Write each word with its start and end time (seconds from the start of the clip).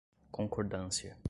concordância 0.31 1.15